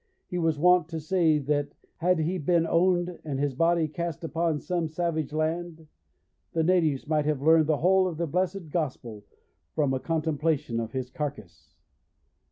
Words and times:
He 0.29 0.39
was 0.39 0.57
wont 0.57 0.87
to 0.89 0.99
say 0.99 1.37
that 1.37 1.75
had 1.97 2.17
he 2.17 2.39
been 2.39 2.65
owned 2.65 3.19
and 3.23 3.39
his 3.39 3.53
body 3.53 3.87
cast 3.87 4.25
up 4.25 4.31
upon 4.31 4.59
some 4.59 4.87
savage 4.87 5.31
land, 5.31 5.85
the 6.53 6.63
natives 6.63 7.07
might 7.07 7.25
have 7.25 7.43
learned 7.43 7.67
the 7.67 7.77
whole 7.77 8.07
of 8.07 8.17
the 8.17 8.25
blessed 8.25 8.69
gospel 8.71 9.23
from 9.75 9.93
a 9.93 9.99
contemplation 9.99 10.79
of 10.79 10.93
his 10.93 11.11
carcass. 11.11 11.75